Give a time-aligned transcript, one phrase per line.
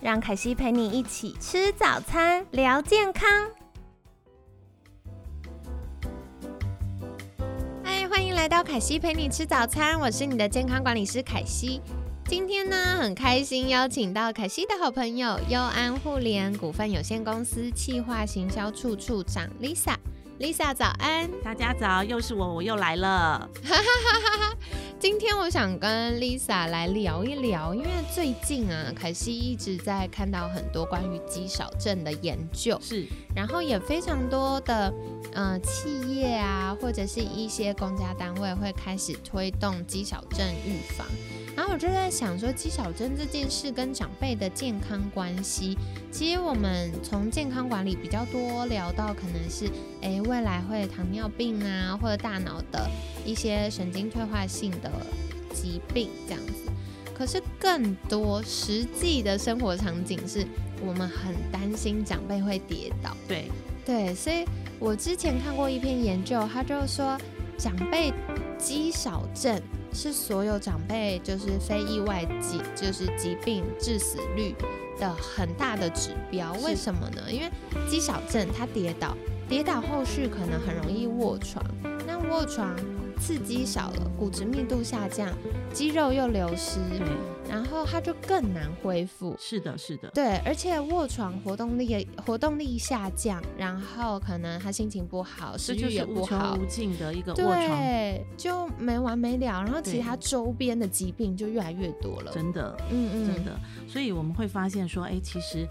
[0.00, 3.28] 让凯西陪你一起吃早餐，聊健康。
[7.82, 11.82] 嗨，欢迎来到凯西陪你吃早餐，我是你的健康管理师凯西。
[12.26, 19.96] 今天呢，很开心邀请到凯西的好朋友优安互联股份有限公司企划行销处处长 Lisa。
[20.38, 23.50] Lisa 早安，大家早，又是我，我又来了。
[25.00, 34.92] 今天我想跟 Lisa 来聊一聊，因为最近啊，凯西一直在看到很多关于肌少症的研究，是，然后也非常多的
[35.34, 41.06] 呃企业啊，或者是一些公家单位会开始推动肌少症预防。
[41.58, 45.76] 然后我就在想说，肌小症这件事跟长辈的健康关系，
[46.08, 49.68] 其实我们从健康管理比较多聊到，可能是
[50.02, 52.88] 诶未来会糖尿病啊，或者大脑的
[53.26, 54.88] 一些神经退化性的
[55.52, 56.70] 疾病这样子。
[57.12, 60.46] 可是更多实际的生活场景是，
[60.86, 63.16] 我们很担心长辈会跌倒。
[63.26, 63.50] 对
[63.84, 64.44] 对，所以
[64.78, 67.18] 我之前看过一篇研究，他就说
[67.58, 68.12] 长辈
[68.58, 69.60] 肌少症。
[69.90, 74.54] 是所有长辈就是非意外疾就是疾病致死率
[75.00, 76.52] 的很大的指标。
[76.62, 77.22] 为什么呢？
[77.32, 77.50] 因为
[77.88, 79.16] 肌少症他跌倒，
[79.48, 81.64] 跌倒后续可能很容易卧床，
[82.06, 82.76] 那卧床。
[83.18, 85.28] 刺激少了，骨质密度下降，
[85.72, 86.78] 肌肉又流失，
[87.48, 89.34] 然后它就更难恢复。
[89.38, 99.62] 是的，是的，对，而且卧床活动力活动力下降，然后可能他心情不好，食欲也不好，无尽的一个卧床，对，就没完没了。
[99.62, 102.32] 然后其他周边的疾病就越来越多了。
[102.32, 103.58] 真的，嗯嗯，真的。
[103.86, 105.66] 所以我们会发现说，哎，其实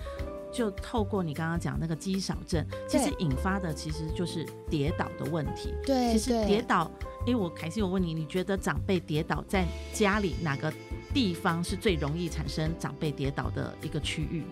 [0.52, 5.74] 就透过你刚刚讲那个肌少症，其实引发的其实就是跌倒的问题。
[5.86, 6.90] 对，其实跌倒。
[7.28, 10.74] 因为我凯西，我问你，你觉得长辈跌倒在家里哪个
[11.14, 14.44] 地方是最容易产生长辈跌倒的一个区域？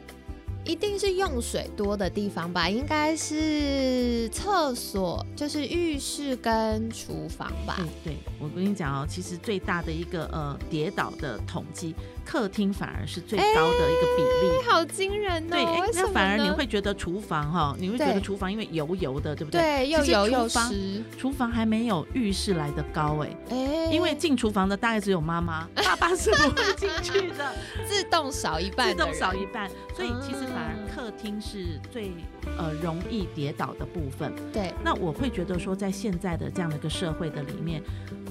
[0.66, 2.70] 一定是用水多的地方吧？
[2.70, 7.78] 应该是厕所，就是浴室跟厨房吧？
[8.04, 11.96] 对对，我跟你讲哦，其实最大的一个呃跌倒的统计。
[12.26, 15.48] 客厅反而是最高的一个比例，好惊人哦！
[15.52, 19.62] 对，那反而你会觉得厨房哈，你会觉得厨房因为油油的，对不对？
[19.62, 21.04] 对，又油又湿。
[21.18, 27.54] 厨房还没有浴室来的高哎，哎，因为进厨房的大概只有妈妈，爸爸是不会进去的，
[27.88, 32.12] 自动少一半，自动少一半，所以其实反而客厅是最
[32.58, 34.34] 呃容易跌倒的部分。
[34.52, 37.82] 对，那我会觉得说，在现在的这样的一个社会的里面。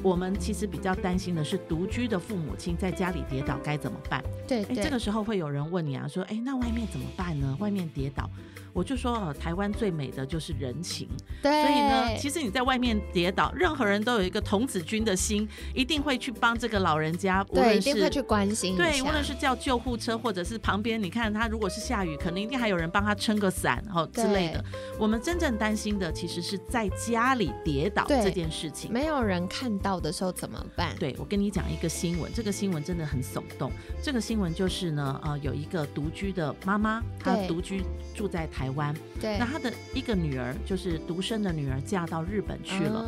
[0.03, 4.23] 我们其实比较担心的是独居的父母亲在家里跌倒该怎么办？
[4.47, 7.57] 对，哎，这个时候会有人问你啊，说，哎，那外面怎么办呢？
[7.59, 8.29] 外面跌倒。
[8.75, 11.09] 我就说，呃，台湾最美的就是人情，
[11.41, 24.65] 对所以呢，其实你在外面跌倒，任何人都有一个童子军的心，一定会去帮这个老人家，对，一定会去关心，对，无论是叫救护车，或者是旁边，你看他如果是下雨，可能一定还有人帮他撑个伞，哦之类的。
[24.99, 30.95] 我们真正担心的，其实是在家里跌倒这件事情，没有人看到的时候怎么办？
[30.99, 33.71] 对我跟你讲一个新闻，这个新闻真的很耸动。
[34.03, 37.83] 这个新闻就是呢，呃，有一个独居的妈妈，她独居
[38.15, 39.39] 住在台湾，对。
[39.39, 43.05] 那她的一个女儿就是独生的女儿，嫁到日本去了。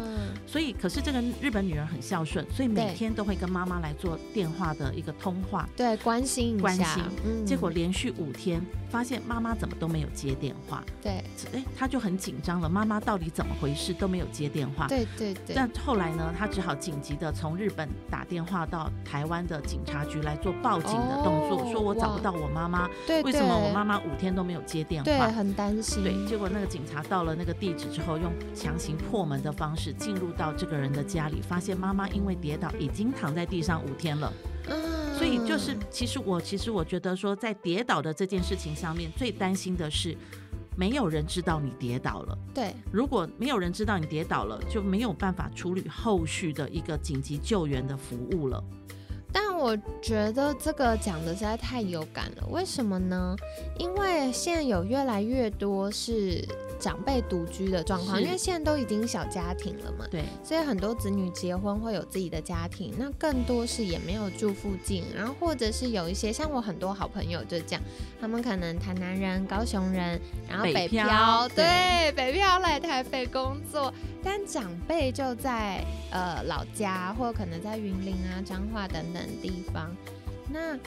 [0.47, 7.03] 所以，可是这个日本女儿很孝顺，所以每天都会跟妈妈来做电话的一个通话，对，关心关心。
[7.45, 10.85] 结果连续五天，发现妈妈怎么都没有接电话。
[11.03, 14.87] 对，哎，他就很紧张了，妈妈到底怎么回事都没有接电话。
[14.89, 15.55] 对对对。
[15.55, 22.89] 但后来呢，他只好紧急的从日本打电话到台湾的警察局来做报警的动作，说我找不到我妈妈。
[23.07, 25.05] 对，为什么我妈妈五天都没有接电话？
[25.05, 26.03] 对，很担心。
[26.03, 34.33] 对，结果那个警察到了那个地址之后，用强行破门的方式进入到这个人的家里，发现妈妈因为跌倒已经躺在地上五天了。
[34.69, 40.17] 嗯，所以就是其实我其实我觉得说，在跌倒的这件事情上面，最担心的是
[40.77, 42.39] 没有人知道你跌倒了。
[42.55, 48.63] 对，如果没有人知道你跌倒了，就没有办法处理后续的一个紧急救援的服务了。
[49.33, 53.37] 但我觉得这个讲的实在太有感了，为什么呢？
[53.79, 56.47] 因为现在有越来越多是
[56.79, 67.83] 长辈独居的状况，因为现在都已经小家庭了嘛，对，所以很多子女结婚会有自己的家庭，那更多是也没有住附近，然后或者是有一些像我很多好朋友就这样，
[68.21, 73.93] 他们可能台南人、高雄人，然后北北漂对，北漂来台北工作，
[74.23, 79.95] 但长辈就在呃老家，或可能在云林啊、彰化等等地方，
[80.53, 80.79] 那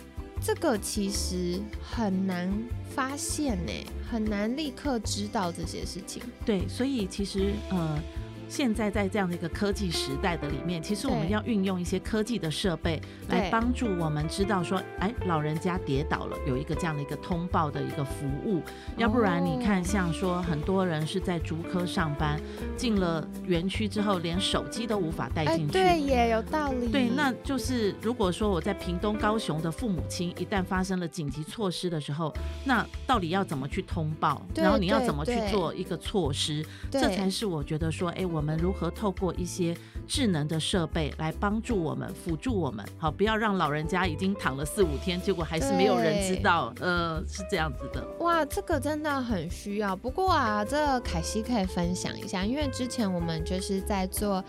[0.42, 2.50] 这个其实很难
[2.90, 3.72] 发现呢，
[4.12, 6.22] 很难立刻知道这些事情。
[6.46, 8.02] 对，所以其实呃，
[8.50, 13.00] 现在在这样的一个科技时代的里面，其实我们要运用一些科技的设备
[13.30, 18.62] 来帮助我们知道说，哎，老人家跌倒了，有一个这样的一个通报的一个服务。
[18.98, 22.42] 要不然你看，哦像说很多人是在竹科上班，
[22.75, 25.74] 进了园区之后，连手机都无法带哎，进去。
[25.74, 26.88] 对耶，有道理。
[26.88, 32.34] 对，那就是如果说我在屏东、高雄的父母亲一旦发生了紧急措施的时候，
[32.66, 34.42] 那到底要怎么去通报？
[34.56, 36.66] 然后你要怎么去做一个措施？
[36.90, 39.76] 这才是我觉得说，哎，我们如何透过一些
[40.08, 48.06] 智能的设备来帮助我们、辅助我们，好，不要让老人家已经躺了四五天，结果还是没有人知道，呃，是这样子的。
[48.20, 49.96] 哇，这个真的很需要。
[49.96, 54.44] 不过啊，这个凯西可以分享一下，因为之前我们就是在做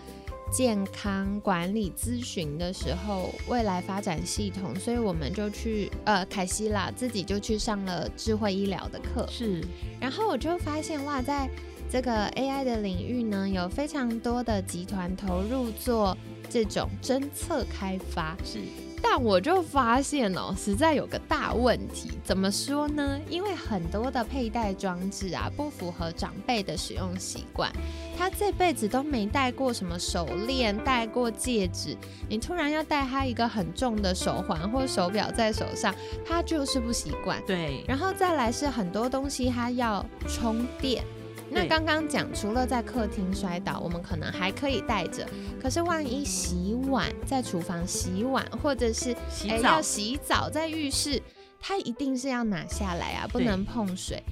[0.51, 9.25] 健康管理咨询的时候，未来发展系统，所以我们就去呃凯西啦，自己就去上了智慧医疗的课。
[9.29, 9.63] 是，
[9.99, 11.49] 然后我就发现哇，在
[11.91, 16.17] 这个 AI 的领域呢，有非常多的集团投入做
[16.49, 18.33] 这种侦测开发。
[18.45, 18.61] 是，
[19.03, 22.11] 但我就发现哦，实在有个大问题。
[22.23, 23.19] 怎么说呢？
[23.29, 27.69] 因为很多的佩戴装置啊，不符合长辈的使用习惯。
[28.17, 31.97] 他这辈子都没戴过什么手链，戴过戒指，
[32.29, 35.93] 你突然要戴他一个很重的手环或手表在手上，
[36.25, 37.37] 他就是不习惯。
[37.45, 41.03] 对，然后再来是很多东西他要充电。
[41.51, 45.27] 那刚刚讲，除了在客厅摔倒，我们可能还可以带着。
[45.61, 49.15] 可是万一洗碗，在厨房洗碗，或者是
[49.49, 51.21] 哎要洗澡，洗澡在浴室，
[51.59, 54.23] 它一定是要拿下来啊，不能碰水。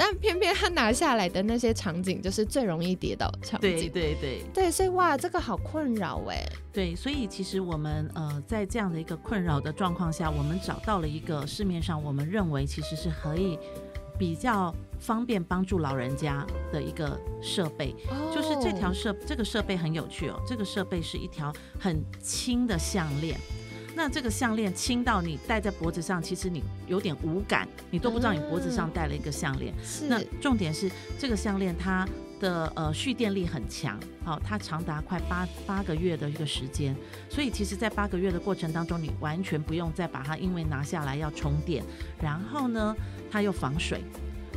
[0.00, 3.88] 但偏偏他拿下来的那些场景，就是最容易跌倒的场对。
[3.88, 4.42] 对对。
[4.54, 6.40] 对，所以哇，这个好困扰哎。
[6.72, 13.58] 对，所以其实我们呃在这样的一个困扰的状况下，我们找到了一个市面上我们认为其实是可以
[14.16, 17.94] 比较方便帮助老人家的一个设备，
[18.34, 23.38] 就是这条哦设这个设备很有趣哦，这个设备是一条很轻的项链。
[23.94, 29.74] 那这个项链轻到你戴在脖子上，其实你有点无感，你都不知道你脖子上戴了一个项链。
[29.82, 30.06] 是。
[30.06, 32.06] 那重点是这个项链它
[32.38, 36.94] 的呃蓄电力很强，好、它长达快八八个月的一个时间，
[37.28, 41.82] 所以其实，在八个月的过程当中，你完全不用再把它因为拿下来要充电，
[42.22, 42.94] 然后呢，
[43.28, 44.04] 它又防水，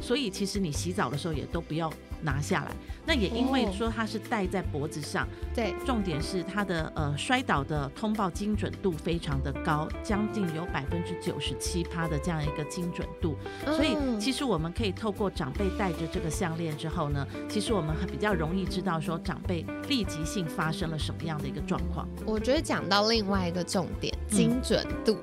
[0.02, 2.72] 所以其实你洗澡的时候也都不要拿下来。
[3.04, 13.36] 那也因为哦说它是戴在脖子上，对，重点是它的呃摔倒的通报精准度非常的高，将近有百分之九十七趴的这样一个精准度。
[13.66, 22.08] 所以嗯其实我们可以透过长辈戴着这个项链之后呢，其实我们比较容易知道说长辈立即性发生了什么样的一个状况。
[22.24, 25.18] 我觉得讲到另外一个重点，嗯精准度。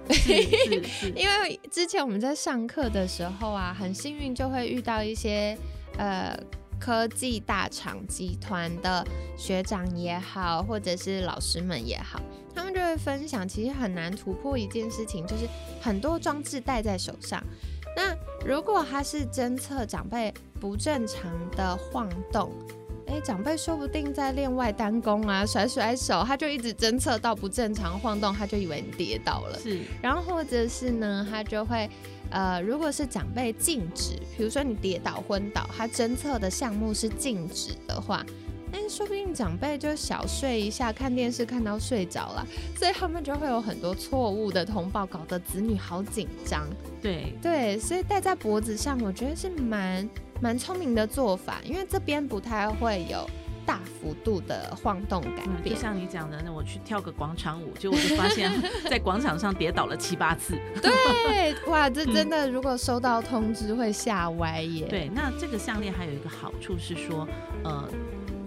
[1.16, 5.56] 因为之前我们在上课的时候啊，很幸运就会遇到一些
[5.96, 6.38] 呃
[6.78, 9.04] 科技大厂集团的
[9.36, 12.20] 学长也好，或者是老师们也好，
[12.54, 15.48] 他们就会分享，其实很难突破一件事情，就是
[15.80, 17.42] 很多装置戴在手上。
[17.96, 18.14] 那
[18.46, 22.52] 如果它是侦测长辈不正常的晃动，
[23.08, 29.58] 哎，长辈说不定在练外单功啊，甩甩手，他就一直侦测到不正常晃动，他就以为你跌倒了。
[29.58, 31.88] 是然后或者是呢，他就会，
[32.30, 38.22] 呃，如果是长辈静止，比如说你跌倒昏倒，他侦测的项目是静止的话，
[38.70, 42.46] 那说不定长辈就小睡一下，看电视看到睡着了，
[42.76, 46.68] 所以他们就会有很多错误的通报，搞得子女好紧张。
[47.00, 50.06] 对对，所以戴在脖子上，我觉得是蛮
[50.40, 53.28] 蛮聪明的做法，因为这边不太会有
[53.66, 55.76] 大幅度的晃动感嗯，就。
[55.76, 58.50] 像你讲的，那我去跳个广场舞，结果就发现
[58.88, 60.56] 在广场上跌倒了七八次。
[60.80, 64.86] 对，哇，这真的如果收到通知会吓歪耶。
[64.88, 67.28] 对，那这个项链还有一个好处是说，
[67.64, 67.88] 呃，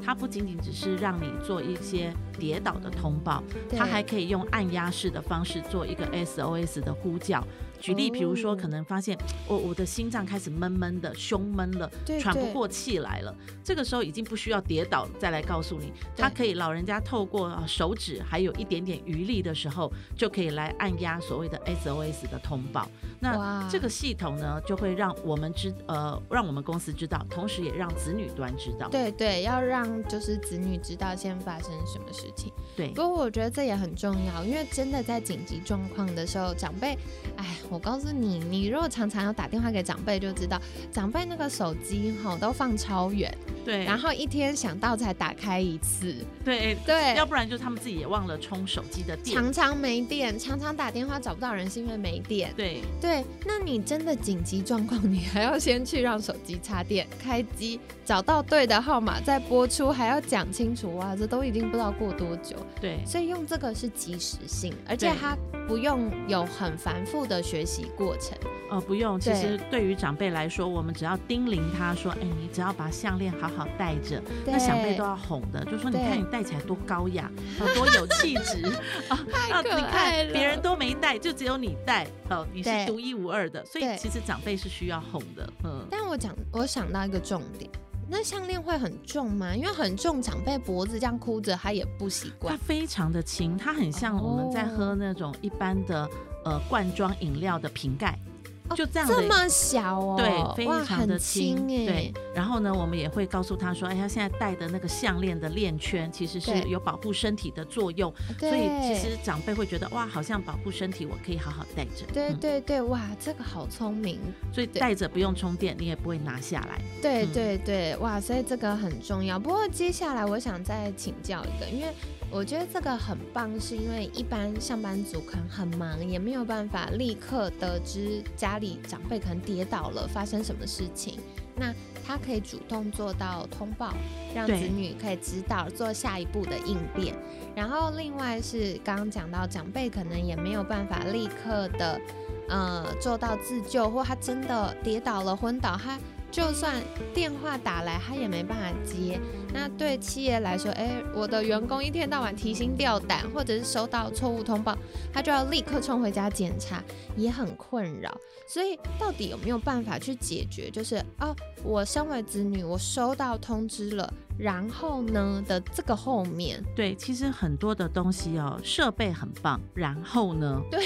[0.03, 3.43] 它不仅仅只是让你做一些跌倒的通报，
[3.77, 7.45] 它还可以用按压式的方式做一个 SOS 的呼叫。
[7.81, 22.87] 举例，比如说，哦可能发现我我的心脏开始闷闷的，胸闷了，喘不过气来了，这个时候已经不需要跌倒再来告诉你，他可以老人家透过呃手指还有一点点余力的时候，就可以来按压所谓的 SOS 的通报。
[23.19, 28.87] 那这个系统呢，就会让我们知呃，让我们公司知道，同时也让子女端知道。
[28.89, 32.51] 对对，要让就是子女知道先发生什么事情。
[32.75, 36.97] 对不过我觉得这也很重要，因为真的在紧急状况的时候，长辈，
[37.37, 40.61] 哎，我告诉你，你如果常常要打电话给长辈，就知道
[40.91, 46.13] 长辈那个手机哈都放超远，对，然后一天想到才打开一次，
[46.43, 49.33] 对，对，要不然就他们自己也忘了充手机的电。
[49.33, 52.53] 常常没电，常常打电话找不到人是因为没电。
[52.57, 57.79] 对对，那你真的紧急状况，你还要先去让手机插电、开机，
[58.11, 62.57] 找到对的号码再播出，还要讲清楚哇，这都已经不知道过多久。
[62.81, 68.37] 对所以用这个是及时性，而且对它不用有很繁复的学习过程。
[68.69, 69.17] 呃，不用。
[69.17, 78.65] 其实对于长辈来说，我们只要叮咛他说：“哎，你只要把项链好好戴着。”那长辈都要哄的，就说：“你看你戴起来多高雅，啊，多有气质
[79.07, 79.17] 啊！
[79.63, 83.65] 你看别人都没戴，就只有你戴，哦，你是独一无二的。
[83.65, 85.87] 所以其实长辈是需要哄的，嗯。
[85.89, 87.71] 但我讲，我想到一个重点，
[88.13, 89.55] 那项链会很重吗？
[89.55, 92.61] 因为很重，长辈脖子这样箍着，他也不习惯它。
[92.65, 96.09] 非常的轻，它很像我们在哦喝那种一般的
[96.43, 98.30] 呃罐装饮料的瓶盖，哦
[98.75, 101.85] 就这样的这么小哦，对，非常的轻哎。
[101.85, 112.05] 对，然后呢，我们也会告诉他说，哎，他现在戴的那个项链的链圈其实是有保护身体的作用，对，所以其实长辈会觉得哇，好像保护身体，我可以好好戴着。
[112.13, 114.19] 对嗯对对，哇，这个好聪明。
[114.53, 116.81] 所以戴着不用充电，你也不会拿下来。
[117.01, 119.39] 对嗯对对，哇，所以这个很重要。
[119.39, 121.93] 不过接下来我想再请教一个，因为
[122.31, 131.19] 我觉得这个很棒，是因为一般上班族可能很忙，也没有办法立刻得知家里长辈可能跌倒了，发生什么事情。
[131.57, 131.73] 那
[132.07, 133.93] 他可以主动做到通报，
[134.33, 137.13] 让子女可以知道做下一步的应变。
[137.53, 141.99] 然后另外是刚刚讲到长辈可能也没有办法立刻的
[142.47, 145.99] 呃做到自救，或他真的跌倒了昏倒，他
[146.31, 146.81] 就算
[147.13, 149.19] 电话打来，他也没办法接。
[149.53, 154.77] 那对企业来说，哎，我的员工一天到晚提心吊胆，或者是收到错误通报，
[155.11, 156.81] 他就要立刻冲回家检查，
[157.17, 158.09] 也很困扰。
[158.47, 160.71] 所以到底有没有办法去解决？
[160.71, 170.83] 就是啊，我身为子女，我收到通知了，然后呢的这个后面，对，其实很多的东西哦，设备很棒，然后呢，对，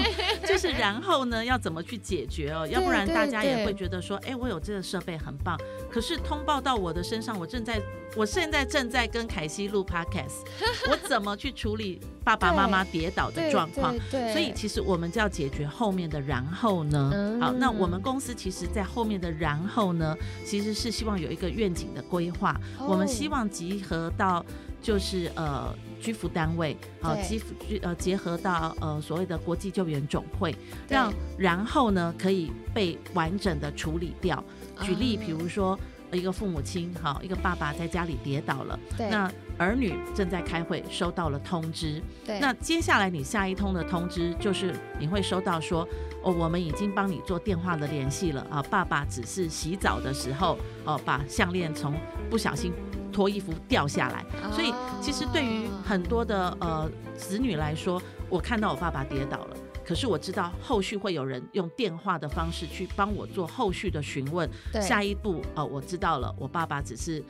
[0.48, 2.66] 就是然后呢，要怎么去解决哦？
[2.66, 5.58] 要不然大家也会觉得说，哎，我有这个设备很棒，
[5.90, 7.78] 可是通报到我的身上，我正在，
[8.16, 10.44] 我现在正在跟凯西录 podcast，
[10.88, 13.94] 我怎么去处理爸爸妈妈跌倒的状况？
[14.10, 17.10] 所以其实我们就要解决后面的然后呢。
[17.12, 22.58] 嗯好，那我们公司其实在后面的然后呢，其实是希望有一个愿景的规划。
[22.78, 24.44] 我们希哦望集合到
[24.80, 30.54] 就是呃居服单位，好、对集服居呃结合到呃所谓的国际救援总会，
[30.88, 34.42] 让然后呢可以被完整的处理掉。
[34.82, 35.76] 举例，啊比如说。
[36.14, 45.86] 一个父母亲，好，一个爸爸在家里跌倒了，对那儿女正在开会，收到了通知，对那接下来你下一通的通知就是你会收到说，
[46.22, 51.94] 哦，我们已经帮你做电话的联系了啊，爸爸只是洗澡的时候哦，把项链从
[52.30, 52.72] 不小心
[53.12, 59.56] 脱衣服掉下来，所以其实对于哦很多的呃子女来说，我看到我爸爸跌倒了。
[59.84, 64.80] 可是我知道后续会有人用电话的方式去帮我做后续的询问，对。
[64.80, 67.22] 下一步哦，我知道了，我爸爸只是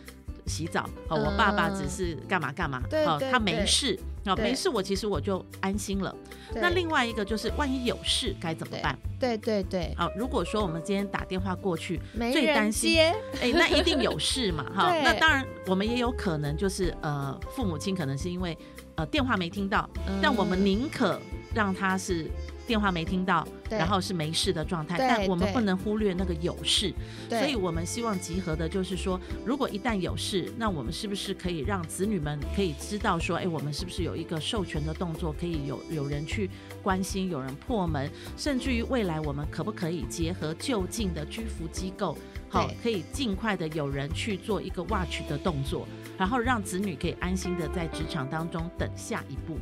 [0.46, 4.44] 洗澡，哦，我爸爸只是干嘛干嘛，哦，他没事，哦，对。
[4.44, 6.14] 没事，我其实我就安心了。
[6.54, 8.96] 那另外一个就是，万一有事该怎么办？
[9.18, 12.00] 对对对，好，如果说我们今天打电话过去，
[12.32, 14.90] 最担心接， 哎，那一定有事嘛，哈。
[14.90, 15.02] 对。
[15.02, 18.56] 那当然，我们也有可能就是呃，父母亲可能是因为
[18.96, 19.88] 呃电话没听到，
[20.23, 21.18] 但我们嗯宁可
[21.54, 22.30] 让他是
[22.66, 26.92] 电话没听到，然后是没事的状态，但我们不能忽略那个有事。
[27.28, 36.50] 所以我们希望集合的就是说，如果一旦有事，那我们是不是可以让子女们可以知道说，哎，我们是不是有一个授权的动作，可以有有人去
[36.83, 42.16] 关心，有人破门，甚至于未来我们可不可以结合就近的居服机构，
[42.49, 49.59] 好，可以尽快的有人去做一个 watch 的动作，然后让子女可以安心的在职场当中等下一步。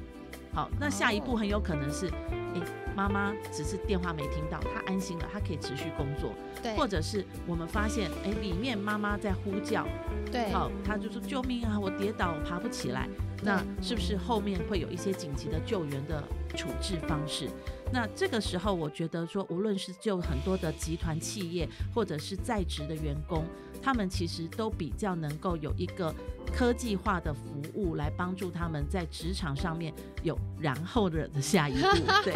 [0.55, 2.09] 好，那下一步哦很有可能是，
[2.55, 2.61] 哎，
[2.95, 6.35] 妈妈只是电话没听到，她安心了，她可以持续工作。
[6.63, 9.87] 对，或者是我们发现，哎，里面妈妈在呼叫，
[10.31, 13.09] 对，好，他就说救命啊，我跌倒，我爬不起来。
[13.45, 16.23] 那是不是后面会有一些紧急的救援的
[16.55, 17.51] 处置方式？
[17.93, 23.45] 那这个时候，我觉得说，无论是就很多的集团企业，或者是在职的员工，
[23.83, 26.15] 他们其实都比较能够有一个
[26.55, 29.93] 科技化的服务来帮助他们在职场上面
[30.23, 31.89] 有然后的下一步。
[32.23, 32.33] 对，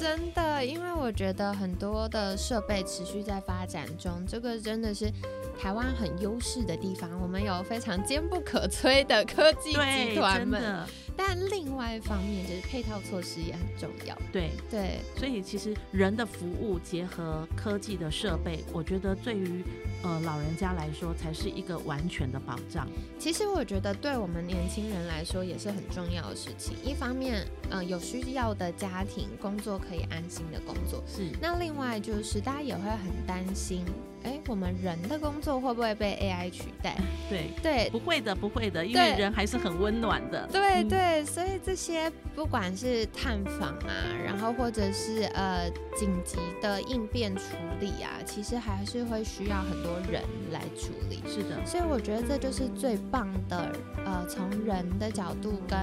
[0.00, 5.12] 真的，因为我觉得很多的设备持续在发展中，这个真的是。
[5.60, 10.86] 台湾很优势的地方，我们有非常坚不可摧的科技集团们。
[11.14, 14.16] 但另外一方面，就是配套措施也很重要。
[14.32, 19.62] 对对，所以其实人的服务结合科技的设备，我觉得对于
[20.02, 22.88] 呃老人家来说，才是一个完全的保障。
[23.18, 26.74] 其实我觉得对我们年轻人来说也是很重要的事情。
[26.82, 31.04] 一方面，嗯，有需要的家庭工作可以安心的工作。
[31.06, 31.28] 是。
[31.38, 33.84] 那另外就是大家也会很担心。
[34.22, 36.96] 哎，我们人的工作会不会被 AI 取代？
[37.28, 40.46] 对对，不会的，不会的，因为人还是很温暖的。
[40.52, 43.92] 对对，所以这些不管是探访啊，
[44.24, 47.42] 然后或者是呃紧急的应变处
[47.80, 51.22] 理啊，其实还是会需要很多人来处理。
[51.26, 53.72] 是的，所以我觉得这就是最棒的，
[54.04, 55.78] 呃，从人的角度跟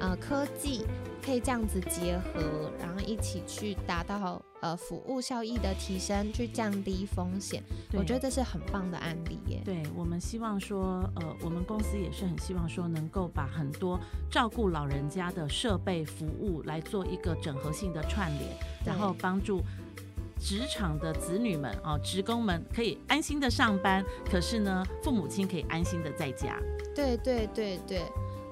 [0.00, 0.84] 呃科技。
[1.22, 7.62] 可以这样子结合，然后一起去达到呃服务效益的提升，去降低风险。
[7.92, 9.62] 我觉得这是很棒的案例耶。
[9.64, 13.98] 对我们希望说，呃，我们公司也是很希望说，能够把很多
[14.30, 18.50] 照顾老人家的设备服务来做一个整合性的串联，
[18.84, 19.62] 然后帮助
[20.38, 26.58] 职场的子女们哦，职工们可以安心的上班，可是呢，父母亲可以安心的在家。
[26.94, 28.02] 对对对对。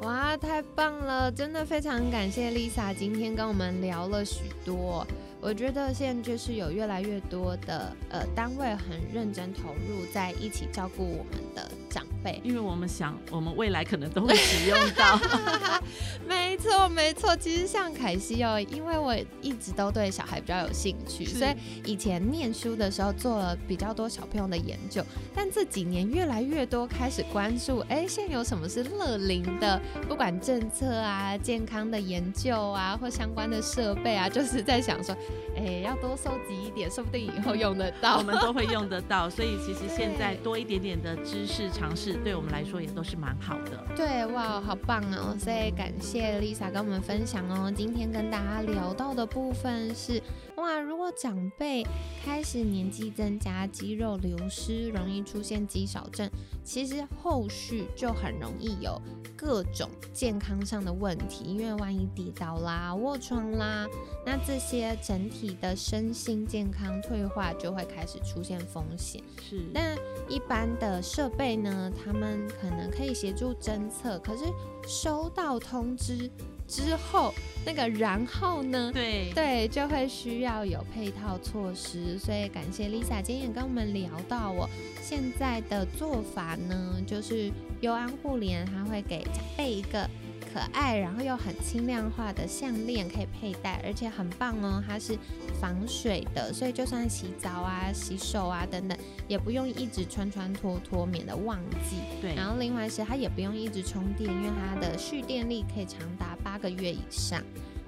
[0.02, 1.30] 哇，太棒了！
[1.32, 5.04] 真的非常感谢 Lisa 今天跟我们聊了许多。
[5.40, 15.18] 我觉得现在就是有越来越多的呃单位很认真投入在一起照顾我们的长辈，因为我们想我们未来可能都会使用到。
[16.28, 35.16] 没错没错，其实像凯西哦，因为我一直都对小孩比较有兴趣，所以以前念书的时候做了比较多小朋友的研究，但这几年越来越多开始关注，哎，现在有什么是乐龄的，不管政策啊、健康的研究啊，或相关的设备啊，就是在想说。
[35.56, 38.18] 哎，要多收集一点，说不定以后用得到。
[38.18, 43.82] 我们都会用得到，所以其实现在多一点点的知识 尝试，对我们来说也都是蛮好的。
[43.96, 45.34] 对，哇，好棒哦！
[45.40, 47.72] 所以感谢 Lisa 跟我们分享哦。
[47.74, 50.22] 今天跟大家聊到的部分是。
[50.58, 51.86] 哇，如果长辈
[52.24, 56.28] 开始年纪增加，肌肉流失，容易出现肌少症，
[56.64, 59.00] 其实后续就很容易有
[59.36, 63.86] 各种健康上的问题，因为万一跌倒啦、卧床啦，
[64.26, 69.22] 那这些整体的身心健康退化就会开始出现风险。
[69.48, 69.96] 是，但
[70.28, 74.44] 一般的设备呢，他们可能可以协助侦测，可是
[74.88, 76.28] 收到通知。
[76.66, 77.32] 之后
[77.66, 78.90] 那个然后呢？
[78.92, 82.18] 对对，就会需要有配套措施。
[82.18, 84.68] 所以感谢 Lisa 今天也跟我们聊到，我
[85.02, 90.08] 现在的做法呢，就是优安互联它会给长辈一个
[90.52, 95.16] 可爱，然后又很轻量化的项链可以佩戴，而且很棒哦，它是
[95.60, 101.96] 防水的，所以就算洗澡啊、洗手啊等等，也不用一直穿穿脱脱，免得忘记。
[102.20, 106.26] 对，然后另外是它也不用一直充电，因为它的蓄电力可以长达。
[106.44, 107.42] 八个月以上。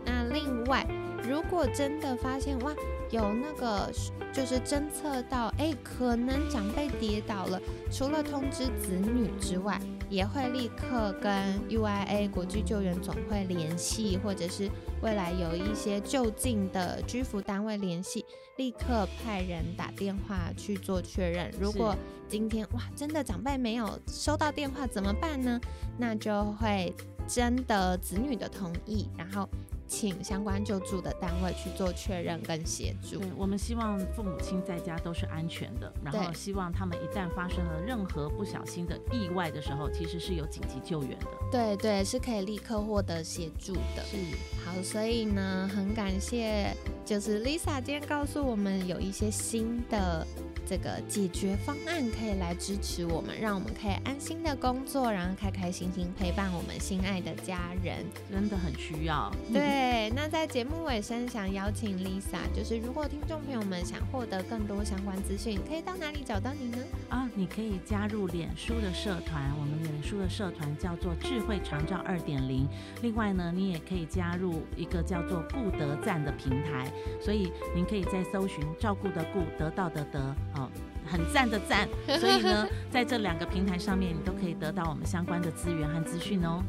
[0.04, 0.86] 那另外，
[1.22, 2.74] 如果真的发现哇，
[3.10, 3.90] 有那个
[4.32, 11.32] 就是侦测到，哎，可能长辈跌倒了，除了通知子女之外，也会立刻跟
[11.68, 14.70] UIA 国际救援总会联系，或者是
[15.02, 18.24] 未来有一些就近的居服单位联系，
[18.56, 21.52] 立刻派人打电话去做确认。
[21.60, 21.96] 如果
[22.28, 25.60] 今天哇，真的长辈没有收到电话怎么办呢？
[25.98, 26.94] 那就会。
[27.28, 29.48] 征得子女的同意，然后
[29.90, 33.20] 请相关救助的单位去做确认跟协助。
[33.36, 41.26] 我们希望父母亲在家都是安全的，然后希望他们一旦发生了任何不小心的意外的时候，其实是有紧急救援的。
[41.50, 44.04] 对对，是可以立刻获得协助的。
[44.04, 44.16] 是
[44.64, 46.72] 好，所以呢，很感谢，
[47.04, 50.24] 就是 Lisa 今天告诉我们有一些新的。
[50.70, 59.28] 这个解决方案可以来支持我们，让我们可以安心的工作，然后开开心心陪伴我们心爱的家人，真的很需要。
[59.52, 66.78] 对，那在节目尾声，想邀请 Lisa，就是如果听众朋友们想获得更多相关资讯，可以到哪里找到你呢？
[67.08, 72.68] 啊，你可以加入脸书的社团，我们脸书的社团叫做智慧长照二点零。
[73.02, 76.88] 另外呢，你也可以加入一个叫做顾得赞的平台，
[77.20, 80.68] 所以您可以在搜寻照顾的顾，得到的得，哦，
[81.06, 81.88] 很赞的赞。
[82.18, 86.62] 所以呢， 在这两个平台上面，你都可以得到我们相关的资源和资讯哦。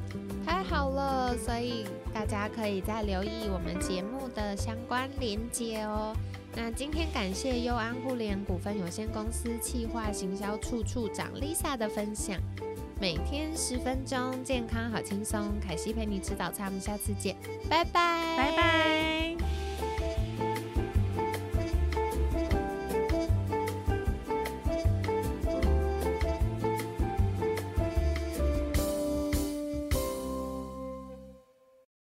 [0.45, 6.15] 太好了，所以大家可以再留意我们节目的相关连接哦。
[6.55, 12.37] 那今天感谢优安互联股份有限公司企划行销处处长 Lisa 的分享。
[12.99, 15.53] 每天十分钟，健康好轻松。
[15.65, 17.35] 凯西陪你吃早餐，我们下次见，
[17.69, 19.50] 拜拜，拜拜。